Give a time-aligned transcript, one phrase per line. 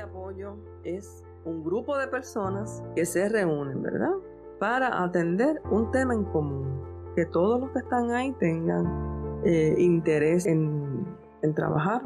[0.00, 4.12] apoyo es un grupo de personas que se reúnen, ¿verdad?
[4.58, 6.82] Para atender un tema en común,
[7.16, 11.06] que todos los que están ahí tengan eh, interés en,
[11.42, 12.02] en trabajar.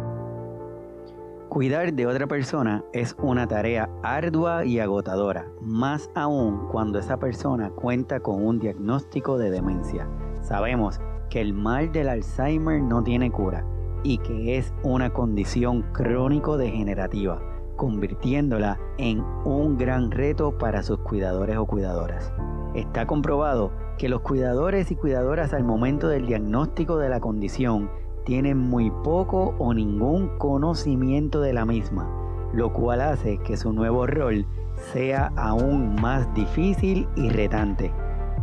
[1.49, 7.71] Cuidar de otra persona es una tarea ardua y agotadora, más aún cuando esa persona
[7.71, 10.08] cuenta con un diagnóstico de demencia.
[10.40, 11.00] Sabemos
[11.31, 13.64] que el mal del Alzheimer no tiene cura
[14.03, 17.40] y que es una condición crónico-degenerativa,
[17.77, 22.33] convirtiéndola en un gran reto para sus cuidadores o cuidadoras.
[22.75, 27.91] Está comprobado que los cuidadores y cuidadoras al momento del diagnóstico de la condición
[28.25, 32.09] tienen muy poco o ningún conocimiento de la misma,
[32.53, 34.47] lo cual hace que su nuevo rol
[34.92, 37.92] sea aún más difícil y retante,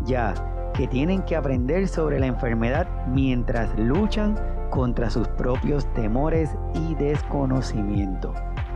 [0.05, 0.33] ya
[0.73, 4.35] que tienen que aprender sobre la enfermedad mientras luchan
[4.69, 8.33] contra sus propios temores y desconocimiento.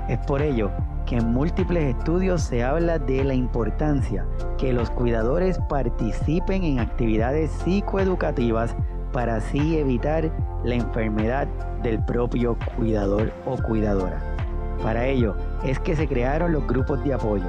[0.08, 0.70] Es por ello
[1.08, 4.26] que en múltiples estudios se habla de la importancia
[4.58, 8.76] que los cuidadores participen en actividades psicoeducativas
[9.12, 10.32] para así evitar
[10.64, 11.48] la enfermedad
[11.82, 14.22] del propio cuidador o cuidadora.
[14.84, 17.46] Para ello es que se crearon los grupos de apoyo,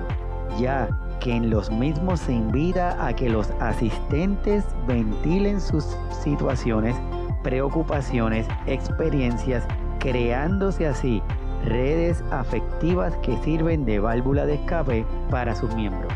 [0.59, 0.89] ya
[1.20, 5.85] que en los mismos se invita a que los asistentes ventilen sus
[6.23, 6.97] situaciones,
[7.43, 9.65] preocupaciones, experiencias,
[9.98, 11.23] creándose así
[11.67, 16.12] redes afectivas que sirven de válvula de escape para sus miembros.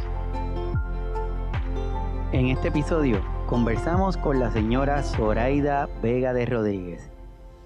[2.32, 7.10] En este episodio conversamos con la señora Zoraida Vega de Rodríguez,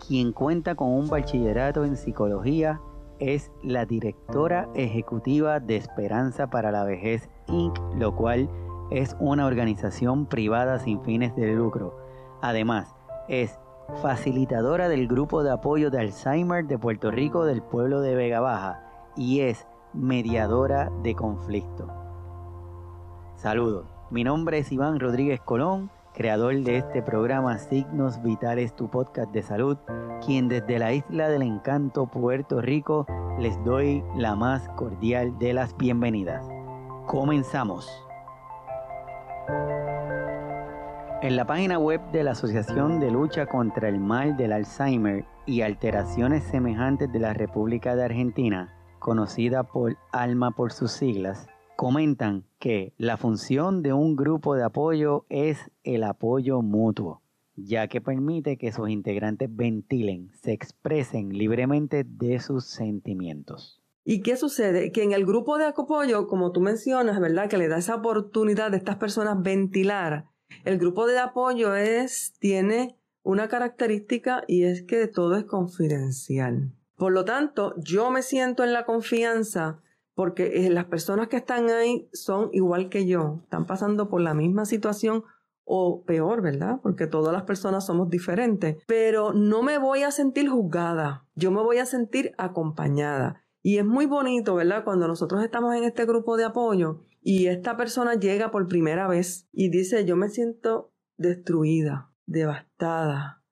[0.07, 2.81] quien cuenta con un bachillerato en psicología,
[3.19, 8.49] es la directora ejecutiva de Esperanza para la Vejez Inc., lo cual
[8.91, 11.97] es una organización privada sin fines de lucro.
[12.41, 12.95] Además,
[13.29, 13.59] es
[14.03, 18.81] facilitadora del grupo de apoyo de Alzheimer de Puerto Rico del pueblo de Vega Baja
[19.17, 21.89] y es mediadora de conflicto.
[23.37, 29.33] Saludos, mi nombre es Iván Rodríguez Colón, creador de este programa Signos Vitales, tu podcast
[29.33, 29.77] de salud,
[30.25, 33.07] quien desde la isla del encanto Puerto Rico
[33.39, 36.47] les doy la más cordial de las bienvenidas.
[37.07, 38.04] Comenzamos.
[41.25, 45.63] En la página web de la Asociación de Lucha contra el Mal del Alzheimer y
[45.63, 52.93] Alteraciones Semejantes de la República de Argentina, conocida por ALMA por sus siglas, comentan que
[52.99, 57.23] la función de un grupo de apoyo es el apoyo mutuo,
[57.57, 63.83] ya que permite que sus integrantes ventilen, se expresen libremente de sus sentimientos.
[64.05, 64.93] ¿Y qué sucede?
[64.93, 67.49] Que en el grupo de apoyo, como tú mencionas, ¿verdad?
[67.49, 70.34] Que le da esa oportunidad de estas personas ventilar
[70.65, 76.73] el grupo de apoyo es, tiene una característica y es que todo es confidencial.
[76.97, 79.81] Por lo tanto, yo me siento en la confianza
[80.15, 84.35] porque eh, las personas que están ahí son igual que yo, están pasando por la
[84.35, 85.25] misma situación
[85.65, 86.79] o peor, ¿verdad?
[86.83, 91.63] Porque todas las personas somos diferentes, pero no me voy a sentir juzgada, yo me
[91.63, 93.43] voy a sentir acompañada.
[93.63, 94.85] Y es muy bonito, ¿verdad?
[94.85, 99.49] Cuando nosotros estamos en este grupo de apoyo y esta persona llega por primera vez
[99.51, 103.43] y dice, yo me siento destruida, devastada,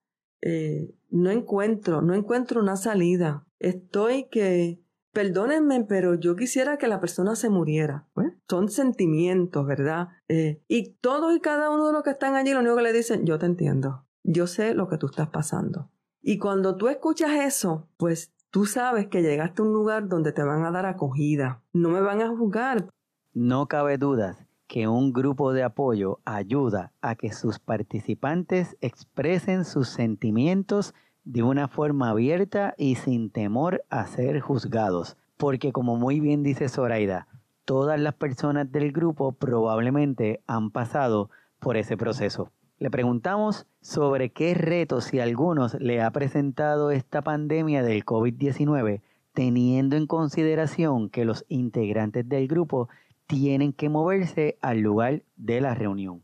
[0.42, 3.46] eh, no encuentro, no encuentro una salida.
[3.60, 8.06] Estoy que, perdónenme, pero yo quisiera que la persona se muriera.
[8.46, 10.08] Son sentimientos, ¿verdad?
[10.28, 12.92] Eh, y todos y cada uno de los que están allí, lo único que le
[12.92, 15.90] dicen, yo te entiendo, yo sé lo que tú estás pasando.
[16.20, 20.42] Y cuando tú escuchas eso, pues tú sabes que llegaste a un lugar donde te
[20.42, 22.90] van a dar acogida, no me van a juzgar.
[23.34, 29.88] No cabe duda que un grupo de apoyo ayuda a que sus participantes expresen sus
[29.88, 30.92] sentimientos
[31.24, 35.16] de una forma abierta y sin temor a ser juzgados.
[35.38, 37.26] Porque como muy bien dice Zoraida,
[37.64, 42.50] todas las personas del grupo probablemente han pasado por ese proceso.
[42.78, 49.00] Le preguntamos sobre qué retos y algunos le ha presentado esta pandemia del COVID-19,
[49.32, 52.90] teniendo en consideración que los integrantes del grupo
[53.32, 56.22] tienen que moverse al lugar de la reunión.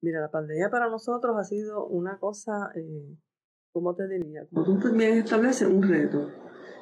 [0.00, 3.16] Mira, la pandemia para nosotros ha sido una cosa, eh,
[3.72, 4.44] ¿cómo te diría?
[4.52, 6.30] Como tú también estableces un reto,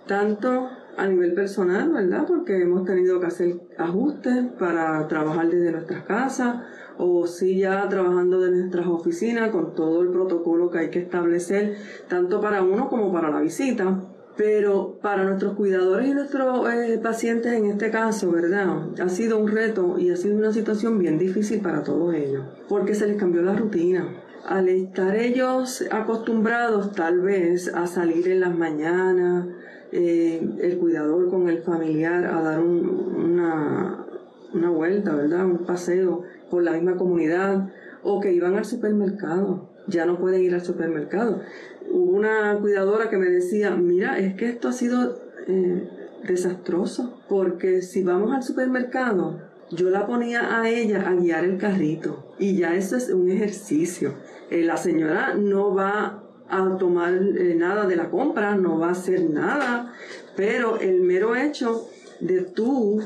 [0.07, 2.25] tanto a nivel personal, ¿verdad?
[2.27, 6.63] Porque hemos tenido que hacer ajustes para trabajar desde nuestras casas
[6.97, 11.77] o si ya trabajando desde nuestras oficinas con todo el protocolo que hay que establecer,
[12.09, 14.01] tanto para uno como para la visita.
[14.41, 18.89] Pero para nuestros cuidadores y nuestros eh, pacientes en este caso, ¿verdad?
[18.99, 22.95] Ha sido un reto y ha sido una situación bien difícil para todos ellos, porque
[22.95, 24.09] se les cambió la rutina.
[24.47, 29.47] al estar ellos acostumbrados tal vez a salir en las mañanas,
[29.93, 34.07] eh, el cuidador con el familiar a dar una,
[34.55, 35.45] una vuelta, ¿verdad?
[35.45, 37.69] Un paseo por la misma comunidad
[38.03, 41.43] o que iban al supermercado, ya no pueden ir al supermercado.
[41.91, 45.89] Hubo una cuidadora que me decía, mira, es que esto ha sido eh,
[46.25, 49.41] desastroso, porque si vamos al supermercado,
[49.71, 54.15] yo la ponía a ella a guiar el carrito y ya eso es un ejercicio.
[54.51, 58.93] Eh, la señora no va a tomar eh, nada de la compra, no va a
[58.93, 59.95] hacer nada,
[60.37, 61.89] pero el mero hecho
[62.21, 63.01] de tú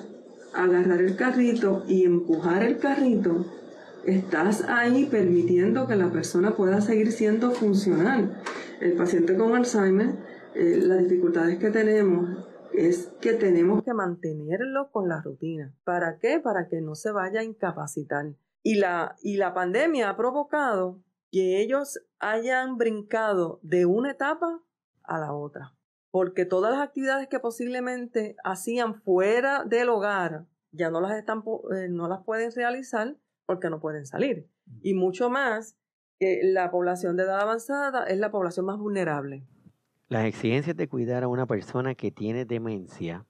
[0.55, 3.44] agarrar el carrito y empujar el carrito,
[4.06, 8.41] estás ahí permitiendo que la persona pueda seguir siendo funcional.
[8.81, 10.17] El paciente con Alzheimer,
[10.55, 15.75] eh, las dificultades que tenemos es que tenemos que mantenerlo con la rutina.
[15.85, 16.41] ¿Para qué?
[16.41, 18.35] Para que no se vaya a incapacitar.
[18.62, 24.61] Y la, y la pandemia ha provocado que ellos hayan brincado de una etapa
[25.03, 25.75] a la otra.
[26.11, 31.43] Porque todas las actividades que posiblemente hacían fuera del hogar ya no las, están,
[31.77, 34.49] eh, no las pueden realizar porque no pueden salir.
[34.82, 35.76] Y mucho más
[36.19, 39.44] que la población de edad avanzada es la población más vulnerable.
[40.08, 43.26] Las exigencias de cuidar a una persona que tiene demencia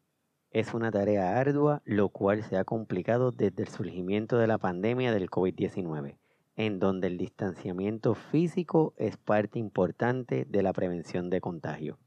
[0.50, 5.12] es una tarea ardua, lo cual se ha complicado desde el surgimiento de la pandemia
[5.12, 6.17] del COVID-19
[6.56, 11.99] en donde el distanciamiento físico es parte importante de la prevención de contagio.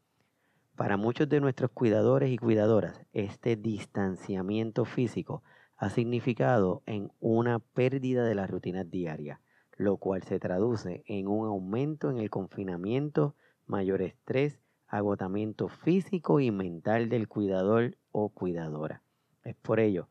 [0.76, 5.44] Para muchos de nuestros cuidadores y cuidadoras, este distanciamiento físico
[5.78, 9.40] ha significado en una pérdida de las rutinas diarias,
[9.78, 13.36] lo cual se traduce en un aumento en el confinamiento,
[13.68, 19.04] mayor estrés, agotamiento físico y mental del cuidador o cuidadora.
[19.44, 20.08] Es por ello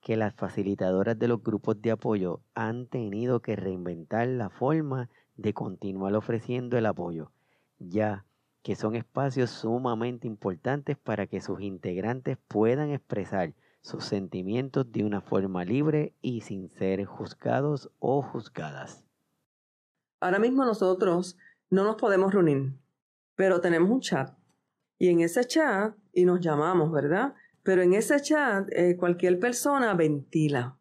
[0.00, 5.52] que las facilitadoras de los grupos de apoyo han tenido que reinventar la forma de
[5.52, 7.32] continuar ofreciendo el apoyo,
[7.80, 8.24] ya
[8.62, 15.20] que son espacios sumamente importantes para que sus integrantes puedan expresar sus sentimientos de una
[15.20, 19.04] forma libre y sin ser juzgados o juzgadas.
[20.20, 21.36] Ahora mismo nosotros
[21.70, 22.72] no nos podemos reunir,
[23.34, 24.36] pero tenemos un chat.
[24.98, 27.34] Y en ese chat, y nos llamamos, ¿verdad?
[27.62, 30.78] Pero en ese chat, eh, cualquier persona ventila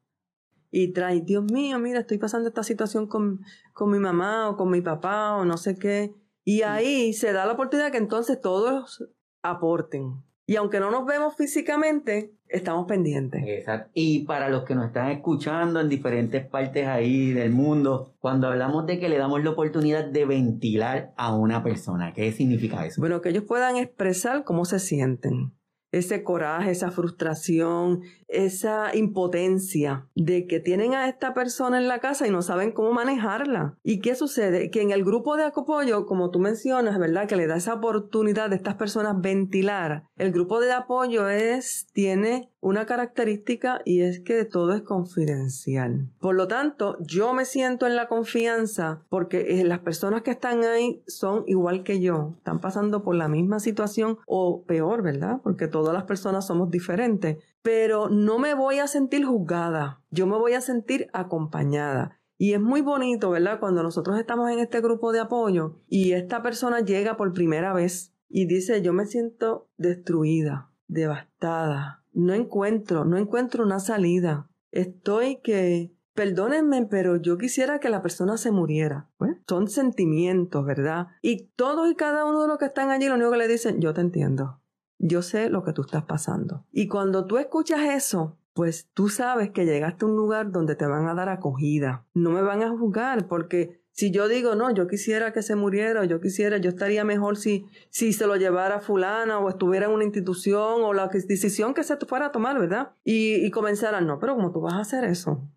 [0.72, 3.42] y trae, Dios mío, mira, estoy pasando esta situación con,
[3.74, 6.14] con mi mamá o con mi papá o no sé qué.
[6.44, 9.08] Y ahí se da la oportunidad que entonces todos
[9.42, 10.24] aporten.
[10.50, 13.44] Y aunque no nos vemos físicamente, estamos pendientes.
[13.46, 13.92] Exacto.
[13.94, 18.86] Y para los que nos están escuchando en diferentes partes ahí del mundo, cuando hablamos
[18.86, 23.02] de que le damos la oportunidad de ventilar a una persona, ¿qué significa eso?
[23.02, 25.52] Bueno, que ellos puedan expresar cómo se sienten
[25.92, 32.28] ese coraje, esa frustración, esa impotencia de que tienen a esta persona en la casa
[32.28, 33.78] y no saben cómo manejarla.
[33.84, 34.70] ¿Y qué sucede?
[34.70, 37.28] Que en el grupo de apoyo, como tú mencionas, ¿verdad?
[37.28, 40.04] Que le da esa oportunidad de estas personas ventilar.
[40.18, 46.10] El grupo de apoyo es, tiene una característica y es que todo es confidencial.
[46.20, 50.64] Por lo tanto, yo me siento en la confianza porque eh, las personas que están
[50.64, 55.40] ahí son igual que yo, están pasando por la misma situación o peor, ¿verdad?
[55.44, 60.38] Porque todas las personas somos diferentes, pero no me voy a sentir juzgada, yo me
[60.38, 62.20] voy a sentir acompañada.
[62.40, 63.60] Y es muy bonito, ¿verdad?
[63.60, 68.14] Cuando nosotros estamos en este grupo de apoyo y esta persona llega por primera vez
[68.30, 74.50] y dice, yo me siento destruida, devastada, no encuentro, no encuentro una salida.
[74.72, 79.08] Estoy que, perdónenme, pero yo quisiera que la persona se muriera.
[79.48, 81.10] son sentimientos, ¿verdad?
[81.22, 83.80] Y todos y cada uno de los que están allí, lo único que le dicen,
[83.80, 84.60] yo te entiendo.
[84.98, 86.66] Yo sé lo que tú estás pasando.
[86.72, 90.88] Y cuando tú escuchas eso, pues tú sabes que llegaste a un lugar donde te
[90.88, 92.08] van a dar acogida.
[92.16, 96.06] No me van a juzgar porque si yo digo, no, yo quisiera que se muriera,
[96.06, 100.04] yo quisiera, yo estaría mejor si, si se lo llevara fulana o estuviera en una
[100.04, 102.92] institución o la decisión que se fuera a tomar, ¿verdad?
[103.04, 105.50] Y, y comenzaran, no, pero ¿cómo tú vas a hacer eso?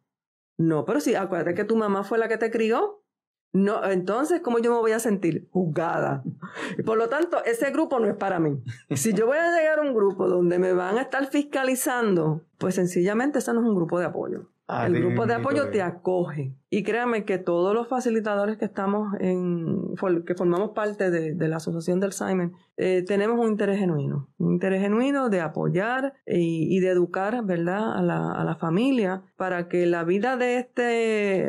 [0.57, 3.05] No, pero sí, acuérdate que tu mamá fue la que te crió.
[3.53, 5.47] No, entonces, ¿cómo yo me voy a sentir?
[5.51, 6.23] Juzgada.
[6.87, 8.63] Por lo tanto, ese grupo no es para mí.
[8.95, 12.77] Si yo voy a llegar a un grupo donde me van a estar fiscalizando, pues
[12.77, 14.50] sencillamente ese no es un grupo de apoyo.
[14.73, 16.55] Ah, el grupo de apoyo te acoge.
[16.71, 21.99] Y créame que todos los facilitadores que estamos en, que formamos parte de, la Asociación
[21.99, 24.29] del Alzheimer, eh, tenemos un interés genuino.
[24.39, 29.67] Un interés genuino de apoyar y, de educar, ¿verdad?, a la, a la, familia para
[29.67, 30.83] que la vida de, este,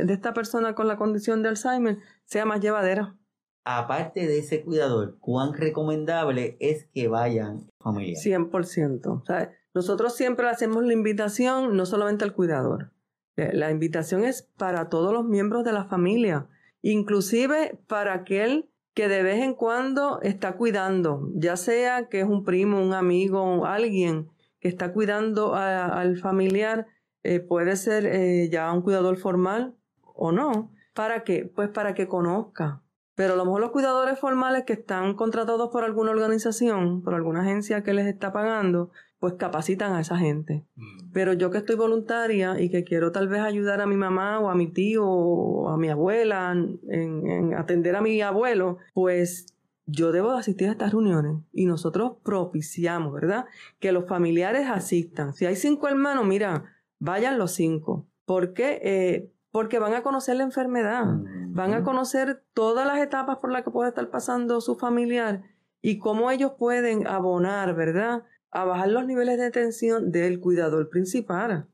[0.03, 3.15] de esta persona con la condición de Alzheimer sea más llevadera.
[3.63, 8.25] Aparte de ese cuidador, ¿cuán recomendable es que vayan familias?
[8.25, 9.21] 100%.
[9.21, 12.91] O sea, nosotros siempre hacemos la invitación no solamente al cuidador,
[13.53, 16.47] la invitación es para todos los miembros de la familia
[16.81, 22.43] inclusive para aquel que de vez en cuando está cuidando, ya sea que es un
[22.43, 24.29] primo, un amigo, alguien
[24.59, 26.87] que está cuidando al familiar,
[27.23, 30.71] eh, puede ser eh, ya un cuidador formal o no.
[30.93, 31.49] ¿Para qué?
[31.55, 32.81] Pues para que conozca.
[33.15, 37.41] Pero a lo mejor los cuidadores formales que están contratados por alguna organización, por alguna
[37.41, 40.65] agencia que les está pagando, pues capacitan a esa gente.
[40.75, 41.11] Mm.
[41.13, 44.49] Pero yo que estoy voluntaria y que quiero tal vez ayudar a mi mamá o
[44.49, 49.45] a mi tío o a mi abuela en, atender a mi abuelo, pues
[49.85, 53.45] yo debo asistir a estas reuniones y nosotros propiciamos, ¿verdad?
[53.79, 55.33] Que los familiares asistan.
[55.35, 58.07] Si hay cinco hermanos, mira, vayan los cinco.
[58.25, 58.79] ¿Por qué?
[58.81, 61.05] Eh, porque van a conocer la enfermedad,
[61.49, 65.43] van a conocer todas las etapas por las que puede estar pasando su familiar
[65.79, 68.23] y cómo ellos pueden abonar, ¿verdad?
[68.51, 71.67] A bajar los niveles de tensión del cuidador principal,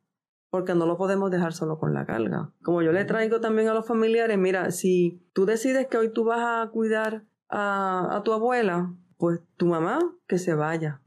[0.50, 2.53] porque no lo podemos dejar solo con la carga.
[2.63, 6.24] Como yo le traigo también a los familiares, mira, si tú decides que hoy tú
[6.24, 11.01] vas a cuidar a, tu abuela, pues tu mamá que se vaya,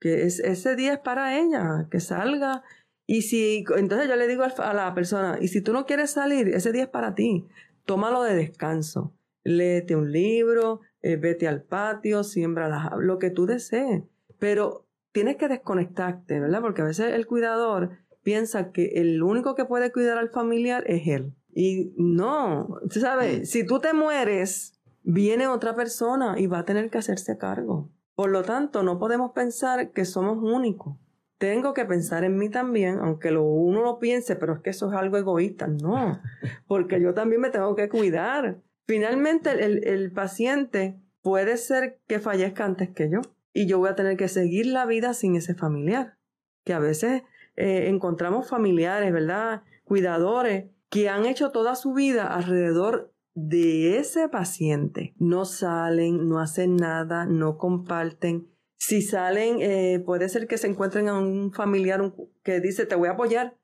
[0.00, 2.62] que ese día es para ella, que salga.
[3.08, 6.48] Y si, entonces yo le digo a la persona, y si tú no quieres salir,
[6.48, 7.46] ese día es para ti,
[7.84, 9.12] tómalo de descanso.
[9.44, 14.02] Léete un libro, eh, vete al patio, siembra lo que tú desees.
[14.40, 14.85] Pero
[15.16, 16.60] tienes que desconectarte, ¿verdad?
[16.60, 17.88] Porque a veces el cuidador
[18.22, 21.32] piensa que el único que puede cuidar al familiar es él.
[21.54, 26.90] Y no, tú sabes, si tú te mueres, viene otra persona y va a tener
[26.90, 27.90] que hacerse cargo.
[28.14, 30.98] Por lo tanto, no podemos pensar que somos únicos.
[31.38, 34.90] Tengo que pensar en mí también, aunque lo, uno lo piense, pero es que eso
[34.90, 35.66] es algo egoísta.
[35.66, 36.20] No,
[36.68, 38.58] porque yo también me tengo que cuidar.
[38.86, 43.22] Finalmente, el, el paciente puede ser que fallezca antes que yo
[43.56, 46.18] y yo voy a tener que seguir la vida sin ese familiar.
[46.62, 47.22] Que a veces
[47.56, 49.62] eh, encontramos familiares, ¿verdad?
[49.84, 55.14] Cuidadores que han hecho toda su vida alrededor de ese paciente.
[55.16, 58.46] No salen, no hacen nada, no comparten.
[58.76, 63.08] Si salen, eh, puede ser que se encuentren a un familiar que dice, te voy
[63.08, 63.56] a apoyar,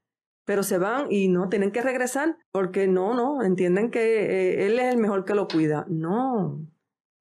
[0.46, 4.78] pero se van y no tienen que regresar porque no, no, entienden que eh, él
[4.78, 5.84] es el mejor que lo cuida.
[5.90, 6.66] No,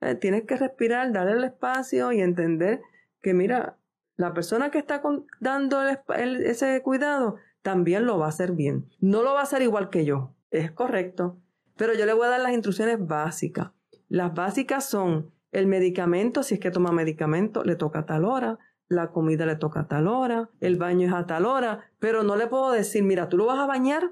[0.01, 2.81] eh, tienes que respirar, darle el espacio y entender
[3.21, 3.77] que, mira,
[4.17, 5.01] la persona que está
[5.39, 8.89] dando ese cuidado también lo va a hacer bien.
[8.99, 11.37] No lo va a hacer igual que yo, es correcto,
[11.77, 13.71] pero yo le voy a dar las instrucciones básicas.
[14.09, 18.59] Las básicas son el medicamento, si es que toma medicamento, le toca a tal hora,
[18.87, 22.35] la comida le toca a tal hora, el baño es a tal hora, pero no
[22.35, 24.11] le puedo decir, mira, tú lo vas a bañar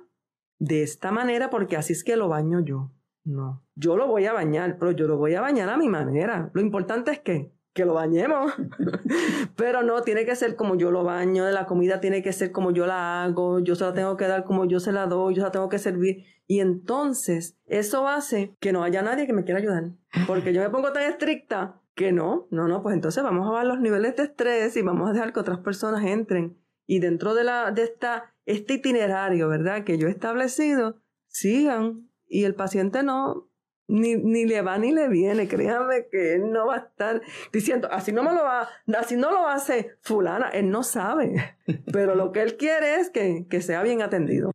[0.58, 2.92] de esta manera porque así es que lo baño yo.
[3.30, 6.50] No, yo lo voy a bañar, pero yo lo voy a bañar a mi manera.
[6.54, 8.52] Lo importante es que, que lo bañemos.
[9.56, 12.72] pero no, tiene que ser como yo lo baño, la comida tiene que ser como
[12.72, 15.42] yo la hago, yo se la tengo que dar como yo se la doy, yo
[15.42, 16.26] se la tengo que servir.
[16.48, 19.92] Y entonces eso hace que no haya nadie que me quiera ayudar.
[20.26, 23.68] Porque yo me pongo tan estricta que no, no, no, pues entonces vamos a ver
[23.68, 26.58] los niveles de estrés y vamos a dejar que otras personas entren.
[26.88, 29.84] Y dentro de, la, de esta, este itinerario, ¿verdad?
[29.84, 30.96] Que yo he establecido,
[31.28, 33.50] sigan y el paciente no,
[33.88, 35.48] ni, ni, le va ni le viene.
[35.48, 37.22] Créame que él no va a estar
[37.52, 41.58] diciendo, así no me lo va, así no lo hace fulana, él no sabe.
[41.92, 44.52] Pero lo que él quiere es que, que sea bien atendido.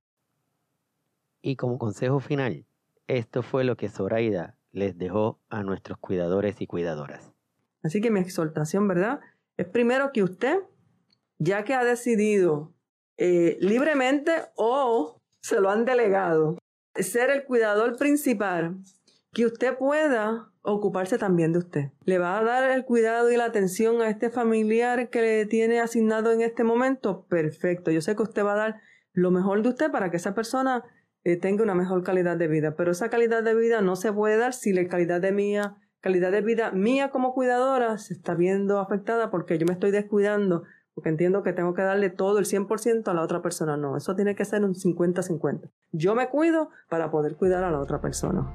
[1.43, 2.65] Y como consejo final,
[3.07, 7.33] esto fue lo que Zoraida les dejó a nuestros cuidadores y cuidadoras.
[7.83, 9.21] Así que mi exhortación, ¿verdad?
[9.59, 10.59] Es primero que usted,
[11.39, 12.73] ya que ha decidido
[13.19, 16.57] eh, libremente o se lo han delegado,
[16.97, 18.77] ser el cuidador principal,
[19.33, 21.91] que usted pueda ocuparse también de usted.
[22.05, 25.81] Le va a dar el cuidado y la atención a este familiar que le tiene
[25.81, 27.27] asignado en este momento.
[27.29, 27.91] Perfecto.
[27.91, 28.81] Yo sé que usted va a dar
[29.13, 30.85] lo mejor de usted para que esa persona
[31.25, 32.77] eh, tenga una mejor calidad de vida.
[32.77, 36.33] Pero esa calidad de vida no se puede dar si la calidad de mía, calidad
[36.33, 41.09] de vida mía como cuidadora se está viendo afectada porque yo me estoy descuidando porque
[41.09, 43.77] entiendo que tengo que darle todo el 100% a la otra persona.
[43.77, 45.71] No, eso tiene que ser un 50-50.
[45.93, 48.53] Yo me cuido para poder cuidar a la otra persona.